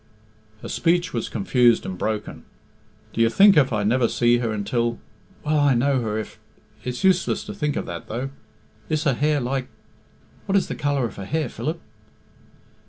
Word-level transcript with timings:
Her 0.63 0.67
speech 0.67 1.13
was 1.13 1.29
confused 1.29 1.85
and 1.85 1.95
broken. 1.95 2.43
"Do 3.13 3.21
you 3.21 3.29
think 3.29 3.55
if 3.55 3.71
I 3.71 3.83
never 3.83 4.07
see 4.07 4.39
her 4.39 4.51
until... 4.51 4.97
Will 5.45 5.59
I 5.59 5.75
know 5.75 6.01
her 6.01 6.17
if... 6.17 6.39
It's 6.83 7.03
useless 7.03 7.43
to 7.43 7.53
think 7.53 7.75
of 7.75 7.85
that, 7.85 8.07
though. 8.07 8.31
Is 8.89 9.03
her 9.03 9.13
hair 9.13 9.39
like... 9.39 9.67
What 10.47 10.55
is 10.55 10.69
the 10.69 10.73
colour 10.75 11.05
of 11.05 11.17
her 11.17 11.25
hair, 11.25 11.49
Philip?" 11.49 11.79